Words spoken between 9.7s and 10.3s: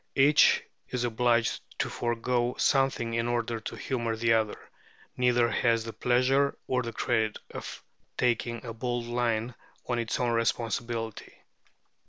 on its